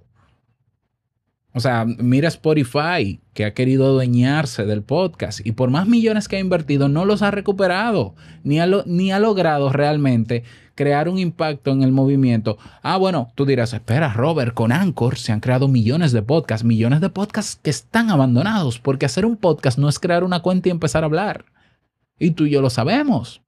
O 1.53 1.59
sea, 1.59 1.85
mira 1.85 2.29
Spotify, 2.29 3.21
que 3.35 3.45
ha 3.45 3.53
querido 3.53 3.85
adueñarse 3.85 4.65
del 4.65 4.81
podcast 4.81 5.45
y 5.45 5.51
por 5.51 5.69
más 5.69 5.87
millones 5.87 6.27
que 6.27 6.37
ha 6.37 6.39
invertido, 6.39 6.89
no 6.89 7.05
los 7.05 7.21
ha 7.21 7.29
recuperado, 7.29 8.15
ni 8.43 8.57
ni 8.87 9.11
ha 9.11 9.19
logrado 9.19 9.71
realmente 9.71 10.43
crear 10.81 11.07
un 11.07 11.19
impacto 11.19 11.69
en 11.69 11.83
el 11.83 11.91
movimiento. 11.91 12.57
Ah, 12.81 12.97
bueno, 12.97 13.31
tú 13.35 13.45
dirás, 13.45 13.71
espera, 13.71 14.13
Robert, 14.13 14.55
con 14.55 14.71
Anchor 14.71 15.15
se 15.15 15.31
han 15.31 15.39
creado 15.39 15.67
millones 15.67 16.11
de 16.11 16.23
podcasts, 16.23 16.65
millones 16.65 17.01
de 17.01 17.11
podcasts 17.11 17.59
que 17.61 17.69
están 17.69 18.09
abandonados, 18.09 18.79
porque 18.79 19.05
hacer 19.05 19.27
un 19.27 19.37
podcast 19.37 19.77
no 19.77 19.87
es 19.87 19.99
crear 19.99 20.23
una 20.23 20.39
cuenta 20.39 20.69
y 20.69 20.71
empezar 20.71 21.03
a 21.03 21.05
hablar. 21.05 21.45
Y 22.17 22.31
tú 22.31 22.47
y 22.47 22.49
yo 22.49 22.63
lo 22.63 22.71
sabemos. 22.71 23.43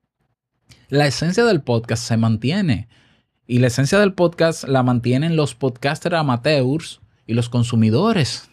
La 0.90 1.08
esencia 1.08 1.44
del 1.44 1.64
podcast 1.64 2.04
se 2.04 2.18
mantiene. 2.18 2.88
Y 3.48 3.58
la 3.58 3.68
esencia 3.68 3.98
del 3.98 4.14
podcast 4.14 4.66
la 4.66 4.84
mantienen 4.84 5.36
los 5.36 5.56
podcasters 5.56 6.16
amateurs 6.16 7.02
y 7.26 7.34
los 7.34 7.50
consumidores. 7.50 8.52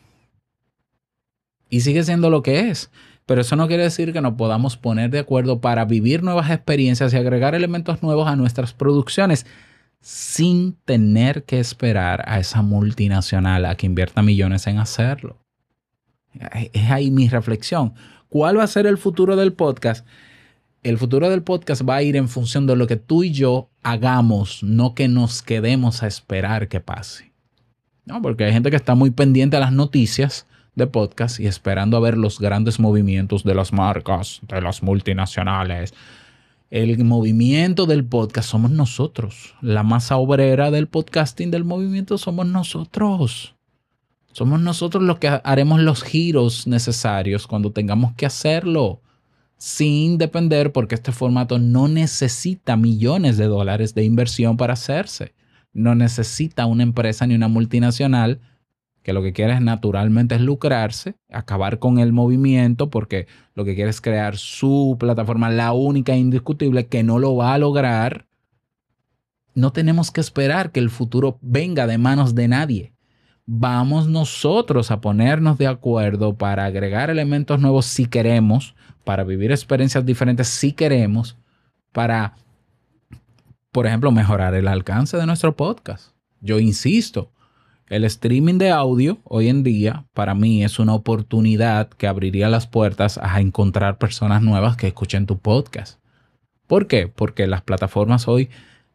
Y 1.68 1.82
sigue 1.82 2.02
siendo 2.02 2.30
lo 2.30 2.42
que 2.42 2.70
es. 2.70 2.90
Pero 3.30 3.42
eso 3.42 3.54
no 3.54 3.68
quiere 3.68 3.84
decir 3.84 4.12
que 4.12 4.20
nos 4.20 4.34
podamos 4.34 4.76
poner 4.76 5.08
de 5.10 5.20
acuerdo 5.20 5.60
para 5.60 5.84
vivir 5.84 6.24
nuevas 6.24 6.50
experiencias 6.50 7.14
y 7.14 7.16
agregar 7.16 7.54
elementos 7.54 8.02
nuevos 8.02 8.26
a 8.26 8.34
nuestras 8.34 8.72
producciones 8.72 9.46
sin 10.00 10.72
tener 10.84 11.44
que 11.44 11.60
esperar 11.60 12.24
a 12.26 12.40
esa 12.40 12.60
multinacional 12.62 13.66
a 13.66 13.76
que 13.76 13.86
invierta 13.86 14.20
millones 14.20 14.66
en 14.66 14.80
hacerlo. 14.80 15.38
Es 16.72 16.90
ahí 16.90 17.12
mi 17.12 17.28
reflexión. 17.28 17.94
¿Cuál 18.28 18.58
va 18.58 18.64
a 18.64 18.66
ser 18.66 18.88
el 18.88 18.98
futuro 18.98 19.36
del 19.36 19.52
podcast? 19.52 20.04
El 20.82 20.98
futuro 20.98 21.30
del 21.30 21.44
podcast 21.44 21.88
va 21.88 21.94
a 21.94 22.02
ir 22.02 22.16
en 22.16 22.28
función 22.28 22.66
de 22.66 22.74
lo 22.74 22.88
que 22.88 22.96
tú 22.96 23.22
y 23.22 23.30
yo 23.30 23.70
hagamos, 23.84 24.64
no 24.64 24.96
que 24.96 25.06
nos 25.06 25.42
quedemos 25.42 26.02
a 26.02 26.08
esperar 26.08 26.66
que 26.66 26.80
pase. 26.80 27.30
¿no? 28.06 28.20
Porque 28.22 28.42
hay 28.42 28.52
gente 28.52 28.70
que 28.70 28.76
está 28.76 28.96
muy 28.96 29.12
pendiente 29.12 29.56
a 29.56 29.60
las 29.60 29.72
noticias 29.72 30.46
de 30.80 30.88
podcast 30.88 31.38
y 31.38 31.46
esperando 31.46 31.96
a 31.96 32.00
ver 32.00 32.18
los 32.18 32.40
grandes 32.40 32.80
movimientos 32.80 33.44
de 33.44 33.54
las 33.54 33.72
marcas, 33.72 34.40
de 34.48 34.60
las 34.60 34.82
multinacionales. 34.82 35.94
El 36.70 37.04
movimiento 37.04 37.86
del 37.86 38.04
podcast 38.04 38.50
somos 38.50 38.72
nosotros. 38.72 39.54
La 39.60 39.84
masa 39.84 40.16
obrera 40.16 40.72
del 40.72 40.88
podcasting 40.88 41.52
del 41.52 41.64
movimiento 41.64 42.18
somos 42.18 42.46
nosotros. 42.46 43.54
Somos 44.32 44.60
nosotros 44.60 45.04
los 45.04 45.18
que 45.18 45.40
haremos 45.44 45.80
los 45.80 46.02
giros 46.02 46.66
necesarios 46.66 47.46
cuando 47.46 47.70
tengamos 47.70 48.14
que 48.14 48.26
hacerlo, 48.26 49.00
sin 49.56 50.18
depender 50.18 50.72
porque 50.72 50.96
este 50.96 51.12
formato 51.12 51.60
no 51.60 51.86
necesita 51.86 52.76
millones 52.76 53.36
de 53.36 53.46
dólares 53.46 53.94
de 53.94 54.04
inversión 54.04 54.56
para 54.56 54.72
hacerse 54.72 55.34
no 55.72 55.94
necesita 55.94 56.66
una 56.66 56.82
empresa 56.82 57.26
ni 57.26 57.34
una 57.34 57.48
multinacional 57.48 58.40
que 59.02 59.12
lo 59.12 59.22
que 59.22 59.32
quiere 59.32 59.54
es 59.54 59.60
naturalmente 59.60 60.34
es 60.34 60.40
lucrarse, 60.40 61.14
acabar 61.30 61.78
con 61.78 61.98
el 61.98 62.12
movimiento, 62.12 62.90
porque 62.90 63.26
lo 63.54 63.64
que 63.64 63.74
quiere 63.74 63.90
es 63.90 64.00
crear 64.00 64.36
su 64.36 64.96
plataforma, 64.98 65.50
la 65.50 65.72
única 65.72 66.12
e 66.12 66.18
indiscutible, 66.18 66.86
que 66.86 67.02
no 67.02 67.18
lo 67.18 67.36
va 67.36 67.54
a 67.54 67.58
lograr. 67.58 68.26
No 69.54 69.72
tenemos 69.72 70.10
que 70.10 70.20
esperar 70.20 70.70
que 70.70 70.80
el 70.80 70.90
futuro 70.90 71.38
venga 71.40 71.86
de 71.86 71.98
manos 71.98 72.34
de 72.34 72.48
nadie. 72.48 72.92
Vamos 73.46 74.06
nosotros 74.06 74.90
a 74.90 75.00
ponernos 75.00 75.58
de 75.58 75.66
acuerdo 75.66 76.34
para 76.34 76.66
agregar 76.66 77.10
elementos 77.10 77.58
nuevos 77.60 77.86
si 77.86 78.06
queremos, 78.06 78.74
para 79.04 79.24
vivir 79.24 79.50
experiencias 79.50 80.06
diferentes 80.06 80.48
si 80.48 80.72
queremos, 80.72 81.36
para 81.92 82.34
por 83.72 83.86
ejemplo, 83.86 84.10
mejorar 84.10 84.54
el 84.54 84.68
alcance 84.68 85.16
de 85.16 85.26
nuestro 85.26 85.54
podcast. 85.54 86.12
Yo 86.40 86.58
insisto, 86.58 87.30
el 87.90 88.04
streaming 88.04 88.58
de 88.58 88.70
audio 88.70 89.18
hoy 89.24 89.48
en 89.48 89.64
día 89.64 90.06
para 90.14 90.36
mí 90.36 90.62
es 90.62 90.78
una 90.78 90.94
oportunidad 90.94 91.88
que 91.88 92.06
abriría 92.06 92.48
las 92.48 92.68
puertas 92.68 93.18
a 93.20 93.40
encontrar 93.40 93.98
personas 93.98 94.42
nuevas 94.42 94.76
que 94.76 94.86
escuchen 94.86 95.26
tu 95.26 95.38
podcast. 95.38 95.98
¿Por 96.68 96.86
qué? 96.86 97.08
Porque 97.08 97.48
las 97.48 97.62
plataformas 97.62 98.28
hoy, 98.28 98.48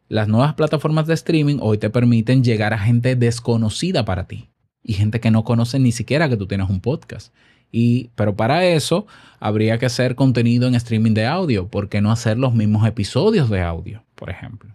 las 0.08 0.28
nuevas 0.28 0.54
plataformas 0.54 1.06
de 1.06 1.12
streaming 1.12 1.58
hoy 1.60 1.76
te 1.76 1.90
permiten 1.90 2.42
llegar 2.42 2.72
a 2.72 2.78
gente 2.78 3.16
desconocida 3.16 4.06
para 4.06 4.26
ti 4.26 4.48
y 4.82 4.94
gente 4.94 5.20
que 5.20 5.30
no 5.30 5.44
conoce 5.44 5.78
ni 5.78 5.92
siquiera 5.92 6.30
que 6.30 6.38
tú 6.38 6.46
tienes 6.46 6.70
un 6.70 6.80
podcast. 6.80 7.34
Y, 7.70 8.08
pero 8.14 8.34
para 8.34 8.64
eso 8.64 9.06
habría 9.40 9.78
que 9.78 9.84
hacer 9.84 10.14
contenido 10.14 10.68
en 10.68 10.74
streaming 10.74 11.12
de 11.12 11.26
audio. 11.26 11.68
¿Por 11.68 11.90
qué 11.90 12.00
no 12.00 12.10
hacer 12.10 12.38
los 12.38 12.54
mismos 12.54 12.88
episodios 12.88 13.50
de 13.50 13.60
audio, 13.60 14.04
por 14.14 14.30
ejemplo? 14.30 14.74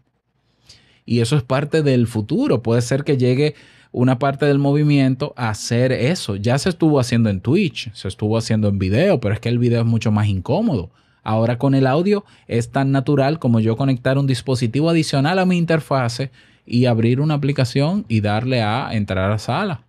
Y 1.05 1.21
eso 1.21 1.35
es 1.35 1.41
parte 1.41 1.81
del 1.81 2.05
futuro. 2.05 2.61
Puede 2.61 2.83
ser 2.83 3.03
que 3.03 3.17
llegue 3.17 3.55
una 3.91 4.19
parte 4.19 4.45
del 4.45 4.59
movimiento 4.59 5.33
a 5.35 5.49
hacer 5.49 5.91
eso. 5.91 6.35
Ya 6.35 6.57
se 6.57 6.69
estuvo 6.69 6.99
haciendo 6.99 7.29
en 7.29 7.41
Twitch, 7.41 7.93
se 7.93 8.07
estuvo 8.07 8.37
haciendo 8.37 8.69
en 8.69 8.79
video, 8.79 9.19
pero 9.19 9.33
es 9.33 9.39
que 9.39 9.49
el 9.49 9.59
video 9.59 9.81
es 9.81 9.87
mucho 9.87 10.11
más 10.11 10.27
incómodo. 10.27 10.89
Ahora 11.23 11.57
con 11.57 11.75
el 11.75 11.85
audio 11.85 12.25
es 12.47 12.71
tan 12.71 12.91
natural 12.91 13.37
como 13.37 13.59
yo 13.59 13.77
conectar 13.77 14.17
un 14.17 14.27
dispositivo 14.27 14.89
adicional 14.89 15.39
a 15.39 15.45
mi 15.45 15.57
interfase 15.57 16.31
y 16.65 16.85
abrir 16.85 17.21
una 17.21 17.35
aplicación 17.35 18.05
y 18.07 18.21
darle 18.21 18.61
a 18.61 18.93
entrar 18.93 19.31
a 19.31 19.37
sala. 19.37 19.83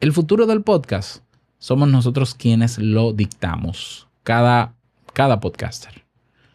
El 0.00 0.12
futuro 0.12 0.46
del 0.46 0.62
podcast 0.62 1.22
somos 1.58 1.88
nosotros 1.88 2.34
quienes 2.34 2.78
lo 2.78 3.12
dictamos, 3.12 4.08
cada, 4.22 4.74
cada 5.12 5.40
podcaster. 5.40 5.99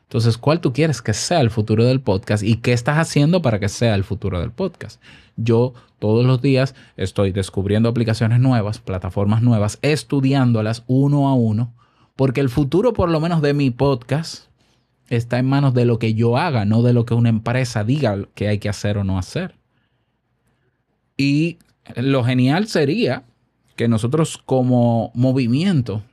Entonces, 0.05 0.37
¿cuál 0.37 0.61
tú 0.61 0.71
quieres 0.71 1.01
que 1.01 1.13
sea 1.13 1.41
el 1.41 1.49
futuro 1.49 1.83
del 1.83 1.99
podcast 1.99 2.43
y 2.43 2.57
qué 2.57 2.73
estás 2.73 2.97
haciendo 2.97 3.41
para 3.41 3.59
que 3.59 3.69
sea 3.69 3.95
el 3.95 4.03
futuro 4.03 4.39
del 4.39 4.51
podcast? 4.51 5.01
Yo 5.35 5.73
todos 5.99 6.25
los 6.25 6.41
días 6.41 6.75
estoy 6.95 7.31
descubriendo 7.31 7.89
aplicaciones 7.89 8.39
nuevas, 8.39 8.79
plataformas 8.79 9.41
nuevas, 9.41 9.79
estudiándolas 9.81 10.83
uno 10.87 11.27
a 11.27 11.33
uno, 11.33 11.73
porque 12.15 12.41
el 12.41 12.49
futuro 12.49 12.93
por 12.93 13.09
lo 13.09 13.19
menos 13.19 13.41
de 13.41 13.53
mi 13.53 13.71
podcast 13.71 14.45
está 15.09 15.39
en 15.39 15.47
manos 15.47 15.73
de 15.73 15.85
lo 15.85 15.97
que 15.97 16.13
yo 16.13 16.37
haga, 16.37 16.65
no 16.65 16.83
de 16.83 16.93
lo 16.93 17.05
que 17.05 17.15
una 17.15 17.29
empresa 17.29 17.83
diga 17.83 18.17
que 18.35 18.47
hay 18.47 18.59
que 18.59 18.69
hacer 18.69 18.97
o 18.97 19.03
no 19.03 19.17
hacer. 19.17 19.55
Y 21.17 21.57
lo 21.95 22.23
genial 22.23 22.67
sería 22.67 23.23
que 23.75 23.87
nosotros 23.87 24.37
como 24.37 25.11
movimiento 25.15 26.03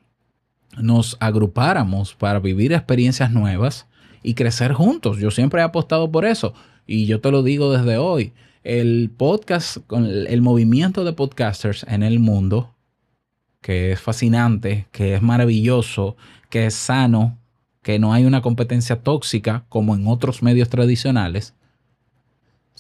nos 0.79 1.17
agrupáramos 1.21 2.14
para 2.14 2.38
vivir 2.38 2.73
experiencias 2.73 3.31
nuevas 3.31 3.87
y 4.23 4.35
crecer 4.35 4.73
juntos. 4.73 5.19
Yo 5.19 5.31
siempre 5.31 5.61
he 5.61 5.64
apostado 5.64 6.11
por 6.11 6.25
eso 6.25 6.55
y 6.87 7.07
yo 7.07 7.21
te 7.21 7.31
lo 7.31 7.43
digo 7.43 7.73
desde 7.73 7.99
hoy. 7.99 8.33
El 8.64 9.11
podcast, 9.17 9.79
el 9.91 10.41
movimiento 10.41 11.05
de 11.05 11.12
podcasters 11.12 11.85
en 11.88 12.02
el 12.02 12.21
mundo, 12.21 12.75
que 13.61 13.93
es 13.93 14.00
fascinante, 14.00 14.87
que 14.93 15.14
es 15.14 15.23
maravilloso, 15.23 16.17
que 16.49 16.67
es 16.67 16.75
sano, 16.75 17.38
que 17.83 17.99
no 17.99 18.12
hay 18.12 18.25
una 18.25 18.41
competencia 18.41 19.00
tóxica 19.02 19.64
como 19.69 19.97
en 19.97 20.07
otros 20.07 20.43
medios 20.43 20.69
tradicionales, 20.69 21.55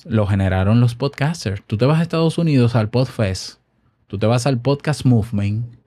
lo 0.04 0.26
generaron 0.26 0.80
los 0.80 0.94
podcasters. 0.94 1.62
Tú 1.66 1.76
te 1.76 1.84
vas 1.84 1.98
a 1.98 2.02
Estados 2.02 2.38
Unidos 2.38 2.76
al 2.76 2.90
Podfest, 2.90 3.58
tú 4.06 4.18
te 4.18 4.26
vas 4.26 4.46
al 4.46 4.60
Podcast 4.60 5.04
Movement, 5.04 5.81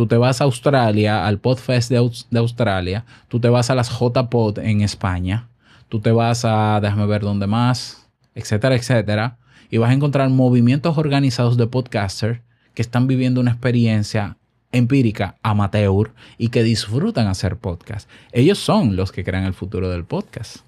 tú 0.00 0.06
te 0.06 0.16
vas 0.16 0.40
a 0.40 0.44
Australia, 0.44 1.26
al 1.26 1.40
Podfest 1.40 1.90
de, 1.90 2.10
de 2.30 2.38
Australia, 2.38 3.04
tú 3.28 3.38
te 3.38 3.50
vas 3.50 3.68
a 3.68 3.74
las 3.74 3.90
JPod 3.90 4.58
en 4.60 4.80
España, 4.80 5.50
tú 5.90 6.00
te 6.00 6.10
vas 6.10 6.46
a, 6.46 6.80
déjame 6.80 7.04
ver 7.04 7.20
dónde 7.20 7.46
más, 7.46 8.08
etcétera, 8.34 8.76
etcétera, 8.76 9.36
y 9.68 9.76
vas 9.76 9.90
a 9.90 9.92
encontrar 9.92 10.30
movimientos 10.30 10.96
organizados 10.96 11.58
de 11.58 11.66
podcasters 11.66 12.40
que 12.72 12.80
están 12.80 13.08
viviendo 13.08 13.42
una 13.42 13.50
experiencia 13.50 14.38
empírica, 14.72 15.36
amateur 15.42 16.14
y 16.38 16.48
que 16.48 16.62
disfrutan 16.62 17.26
hacer 17.26 17.58
podcast. 17.58 18.08
Ellos 18.32 18.58
son 18.58 18.96
los 18.96 19.12
que 19.12 19.22
crean 19.22 19.44
el 19.44 19.52
futuro 19.52 19.90
del 19.90 20.06
podcast. 20.06 20.60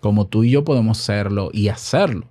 Como 0.00 0.26
tú 0.26 0.44
y 0.44 0.50
yo 0.50 0.62
podemos 0.62 0.98
serlo 0.98 1.48
y 1.54 1.68
hacerlo. 1.68 2.28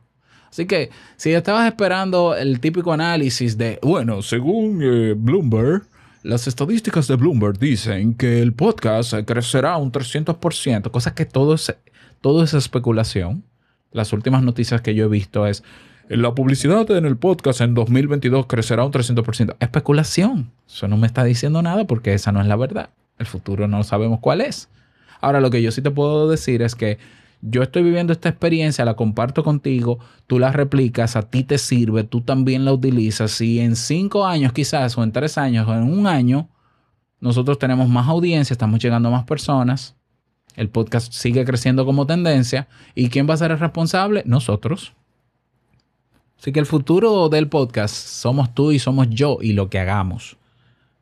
Así 0.52 0.68
que 0.68 0.92
si 1.16 1.32
estabas 1.32 1.66
esperando 1.66 2.36
el 2.36 2.60
típico 2.60 2.94
análisis 2.94 3.58
de, 3.58 3.80
bueno, 3.82 4.22
según 4.22 4.82
eh, 4.84 5.16
Bloomberg, 5.18 5.88
las 6.24 6.48
estadísticas 6.48 7.08
de 7.08 7.16
Bloomberg 7.16 7.58
dicen 7.58 8.14
que 8.14 8.42
el 8.42 8.54
podcast 8.54 9.14
crecerá 9.26 9.78
un 9.78 9.92
300%, 9.92 10.92
cosa 10.92 11.16
que 11.16 11.26
todo 11.26 11.56
es, 11.56 11.76
todo 12.22 12.44
es 12.44 12.54
especulación. 12.54 13.44
Las 13.92 14.14
últimas 14.14 14.44
noticias 14.44 14.82
que 14.82 14.94
yo 14.94 15.06
he 15.06 15.10
visto 15.10 15.48
es, 15.48 15.64
la 16.08 16.36
publicidad 16.36 16.90
en 16.92 17.06
el 17.06 17.18
podcast 17.18 17.62
en 17.62 17.74
2022 17.74 18.46
crecerá 18.46 18.86
un 18.86 18.92
300%. 18.92 19.56
Especulación. 19.60 20.52
Eso 20.68 20.88
no 20.88 20.98
me 20.98 21.08
está 21.08 21.24
diciendo 21.24 21.62
nada 21.62 21.86
porque 21.86 22.14
esa 22.14 22.32
no 22.32 22.42
es 22.42 22.48
la 22.48 22.56
verdad. 22.56 22.90
El 23.18 23.26
futuro 23.26 23.68
no 23.68 23.84
sabemos 23.84 24.20
cuál 24.20 24.42
es. 24.42 24.70
Ahora, 25.22 25.40
lo 25.40 25.50
que 25.50 25.62
yo 25.62 25.72
sí 25.72 25.82
te 25.82 25.92
puedo 25.92 26.30
decir 26.30 26.62
es 26.62 26.76
que 26.76 26.98
yo 27.42 27.64
estoy 27.64 27.84
viviendo 27.84 28.14
esta 28.14 28.30
experiencia, 28.30 28.86
la 28.86 28.96
comparto 28.96 29.44
contigo, 29.44 30.00
tú 30.28 30.38
la 30.40 30.52
replicas, 30.52 31.16
a 31.16 31.24
ti 31.24 31.44
te 31.44 31.58
sirve, 31.58 32.04
tú 32.04 32.22
también 32.22 32.66
la 32.66 32.74
utilizas. 32.74 33.32
Si 33.32 33.60
en 33.60 33.76
cinco 33.76 34.26
años 34.26 34.54
quizás, 34.54 34.98
o 34.98 35.04
en 35.04 35.12
tres 35.12 35.38
años, 35.38 35.68
o 35.68 35.74
en 35.74 35.84
un 35.84 36.06
año, 36.06 36.50
nosotros 37.20 37.58
tenemos 37.58 37.90
más 37.90 38.08
audiencia, 38.08 38.54
estamos 38.54 38.80
llegando 38.80 39.10
a 39.10 39.12
más 39.12 39.24
personas, 39.24 39.96
el 40.56 40.70
podcast 40.70 41.12
sigue 41.14 41.46
creciendo 41.46 41.86
como 41.86 42.06
tendencia, 42.06 42.68
¿y 42.94 43.10
quién 43.10 43.28
va 43.28 43.34
a 43.34 43.38
ser 43.38 43.52
el 43.52 43.60
responsable? 43.60 44.24
Nosotros. 44.26 44.94
Así 46.40 46.52
que 46.52 46.60
el 46.60 46.66
futuro 46.66 47.30
del 47.30 47.48
podcast 47.48 47.96
somos 47.96 48.54
tú 48.54 48.72
y 48.72 48.80
somos 48.80 49.10
yo 49.10 49.38
y 49.42 49.54
lo 49.54 49.70
que 49.70 49.80
hagamos. 49.80 50.38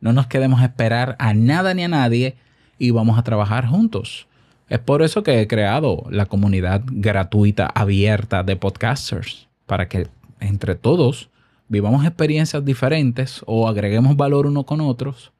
No 0.01 0.13
nos 0.13 0.27
quedemos 0.27 0.61
esperar 0.61 1.15
a 1.19 1.33
nada 1.33 1.73
ni 1.73 1.83
a 1.83 1.87
nadie 1.87 2.37
y 2.77 2.91
vamos 2.91 3.17
a 3.17 3.23
trabajar 3.23 3.65
juntos. 3.65 4.28
Es 4.69 4.79
por 4.79 5.01
eso 5.01 5.23
que 5.23 5.41
he 5.41 5.47
creado 5.47 6.05
la 6.11 6.27
comunidad 6.27 6.83
gratuita, 6.85 7.65
abierta 7.65 8.43
de 8.43 8.55
podcasters, 8.55 9.47
para 9.65 9.89
que 9.89 10.07
entre 10.39 10.75
todos 10.75 11.29
vivamos 11.67 12.05
experiencias 12.05 12.63
diferentes 12.63 13.41
o 13.47 13.67
agreguemos 13.67 14.15
valor 14.15 14.45
uno 14.45 14.65
con 14.65 14.79
otros. 14.81 15.31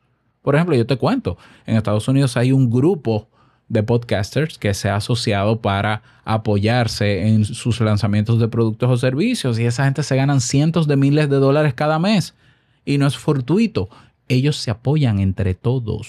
Por 0.42 0.56
ejemplo, 0.56 0.76
yo 0.76 0.88
te 0.88 0.98
cuento, 0.98 1.38
en 1.68 1.76
Estados 1.76 2.08
Unidos 2.08 2.38
hay 2.38 2.52
un 2.52 2.72
grupo 2.72 3.28
de 3.68 3.84
podcasters 3.84 4.58
que 4.58 4.74
se 4.74 4.90
ha 4.90 4.96
asociado 4.96 5.62
para 5.62 6.02
apoyarse 6.26 7.28
en 7.28 7.46
sus 7.46 7.80
lanzamientos 7.82 8.40
de 8.40 8.48
productos 8.48 8.90
o 8.90 8.98
servicios 8.98 9.60
y 9.60 9.66
esa 9.66 9.86
gente 9.86 10.02
se 10.02 10.16
ganan 10.16 10.42
cientos 10.42 10.88
de 10.88 10.96
miles 10.96 11.30
de 11.30 11.36
dólares 11.36 11.76
cada 11.76 12.00
mes 12.00 12.34
y 12.84 12.98
no 12.98 13.06
es 13.06 13.16
fortuito. 13.16 13.90
Ellos 14.30 14.56
se 14.56 14.72
apoyan 14.72 15.20
entre 15.20 15.54
todos. 15.56 16.08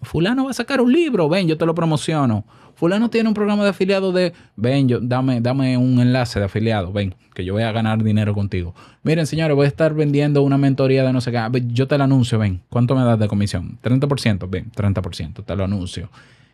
fulano 0.00 0.44
va 0.44 0.52
a 0.52 0.54
sacar 0.54 0.80
un 0.80 0.92
libro, 0.92 1.28
ven, 1.28 1.46
yo 1.46 1.58
te 1.58 1.66
lo 1.66 1.74
promociono. 1.74 2.44
Fulano 2.74 3.10
tiene 3.10 3.28
un 3.28 3.34
programa 3.34 3.62
de 3.64 3.70
afiliado 3.70 4.12
de, 4.12 4.32
ven, 4.56 4.88
yo, 4.88 4.98
dame, 5.00 5.40
dame 5.40 5.76
un 5.76 6.00
enlace 6.00 6.38
de 6.38 6.46
afiliado, 6.46 6.92
ven, 6.92 7.14
que 7.34 7.44
yo 7.44 7.52
voy 7.52 7.62
a 7.62 7.72
ganar 7.72 8.02
dinero 8.02 8.34
contigo. 8.34 8.74
Miren, 9.02 9.26
señores, 9.26 9.54
voy 9.54 9.66
a 9.66 9.68
estar 9.68 9.94
vendiendo 9.94 10.42
una 10.42 10.58
mentoría 10.58 11.04
de 11.04 11.12
no 11.12 11.20
sé 11.20 11.30
qué. 11.30 11.38
Yo 11.66 11.86
te 11.86 11.98
la 11.98 12.04
anuncio, 12.04 12.38
ven. 12.38 12.62
¿Cuánto 12.70 12.96
me 12.96 13.04
das 13.04 13.18
de 13.18 13.28
comisión? 13.28 13.78
30%, 13.82 14.48
ven, 14.48 14.72
30%, 14.72 15.44
te 15.44 15.56
lo 15.56 15.64
anuncio. 15.64 16.08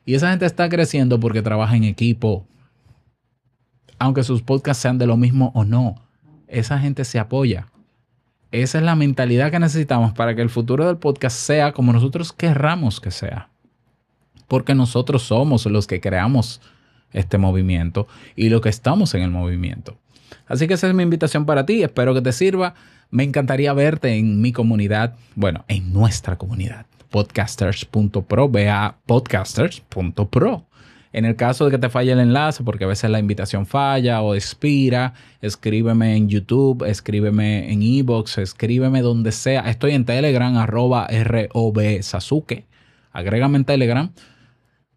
Y 0.05 0.15
esa 0.15 0.31
gente 0.31 0.47
está 0.47 0.69
creciendo 0.69 1.21
porque 1.21 1.43
trabaja 1.43 1.77
en 1.77 1.85
equipo. 1.85 2.47
Aunque 3.99 4.23
sus 4.23 4.43
podcasts 4.43 4.83
sean 4.83 4.99
de 4.99 5.07
lo 5.07 5.17
mismo 5.17 5.53
o 5.55 5.65
no, 5.65 5.97
esa 6.47 6.79
gente 6.79 7.05
se 7.05 7.19
apoya. 7.19 7.69
Esa 8.51 8.79
es 8.79 8.85
la 8.85 8.95
mentalidad 8.95 9.51
que 9.51 9.59
necesitamos 9.59 10.13
para 10.13 10.35
que 10.35 10.43
el 10.43 10.51
futuro 10.51 10.87
del 10.87 10.97
podcast 10.97 11.37
sea 11.37 11.73
como 11.73 11.93
nosotros 11.93 12.33
querramos 12.33 13.01
que 13.01 13.11
sea. 13.11 13.51
Porque 14.47 14.75
nosotros 14.75 15.23
somos 15.23 15.67
los 15.67 15.87
que 15.87 16.01
creamos 16.01 16.61
este 17.13 17.39
movimiento 17.39 18.09
y 18.37 18.49
lo 18.49 18.61
que 18.61 18.71
estamos 18.71 19.15
en 19.15 19.23
el 19.23 19.31
movimiento. 19.31 19.99
Así 20.47 20.67
que 20.67 20.75
esa 20.75 20.89
es 20.89 20.95
mi 20.95 21.03
invitación 21.03 21.45
para 21.45 21.67
ti. 21.67 21.83
Espero 21.83 22.15
que 22.15 22.23
te 22.23 22.33
sirva. 22.33 22.75
Me 23.11 23.25
encantaría 23.25 23.73
verte 23.73 24.17
en 24.17 24.41
mi 24.41 24.53
comunidad, 24.53 25.17
bueno, 25.35 25.65
en 25.69 25.93
nuestra 25.93 26.37
comunidad 26.37 26.87
podcasters.pro, 27.11 28.49
ve 28.49 28.69
a 28.69 28.97
podcasters.pro. 29.07 30.67
En 31.13 31.25
el 31.25 31.37
caso 31.37 31.65
de 31.65 31.71
que 31.71 31.79
te 31.79 31.89
falle 31.89 32.13
el 32.13 32.21
enlace, 32.21 32.63
porque 32.63 32.85
a 32.85 32.89
veces 32.89 33.11
la 33.11 33.19
invitación 33.19 33.67
falla 33.67 34.21
o 34.21 34.35
expira, 34.35 35.15
escríbeme 35.41 36.17
en 36.17 36.29
YouTube, 36.29 36.85
escríbeme 36.85 37.73
en 37.73 37.83
Ebox, 37.83 38.39
escríbeme 38.39 39.01
donde 39.01 39.33
sea. 39.33 39.71
Estoy 39.71 39.93
en 39.93 40.05
Telegram, 40.05 40.57
arroba 40.57 41.09
ROB 41.09 42.03
Sasuke. 42.03 42.67
Agrégame 43.13 43.57
en 43.57 43.65
Telegram 43.65 44.13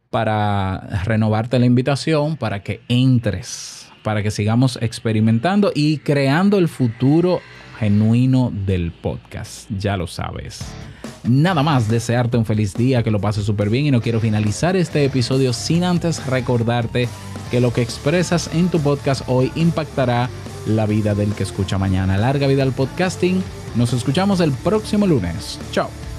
para 0.10 1.04
renovarte 1.06 1.58
la 1.58 1.66
invitación, 1.66 2.36
para 2.36 2.62
que 2.62 2.82
entres, 2.90 3.90
para 4.04 4.22
que 4.22 4.30
sigamos 4.30 4.78
experimentando 4.82 5.72
y 5.74 6.00
creando 6.00 6.58
el 6.58 6.68
futuro 6.68 7.40
genuino 7.80 8.52
del 8.66 8.92
podcast. 8.92 9.70
Ya 9.72 9.98
lo 9.98 10.06
sabes. 10.06 10.72
Nada 11.24 11.62
más 11.62 11.88
desearte 11.88 12.38
un 12.38 12.46
feliz 12.46 12.74
día, 12.74 13.04
que 13.04 13.12
lo 13.12 13.20
pases 13.20 13.46
súper 13.46 13.70
bien 13.70 13.86
y 13.86 13.92
no 13.92 14.02
quiero 14.02 14.20
finalizar 14.20 14.76
este 14.76 15.06
episodio 15.06 15.54
sin 15.54 15.84
antes 15.84 16.26
recordarte 16.26 17.08
que 17.52 17.62
lo 17.62 17.72
que 17.74 17.82
expresas 17.82 18.50
en 18.54 18.70
tu 18.70 18.80
podcast 18.80 19.24
hoy 19.28 19.52
impactará 19.56 20.30
la 20.66 20.86
vida 20.86 21.14
del 21.14 21.34
que 21.34 21.44
escucha 21.44 21.78
mañana. 21.78 22.18
Larga 22.18 22.48
vida 22.48 22.64
al 22.64 22.72
podcasting. 22.72 23.44
Nos 23.76 23.94
escuchamos 23.94 24.40
el 24.40 24.52
próximo 24.52 25.06
lunes. 25.06 25.60
Chao. 25.72 26.11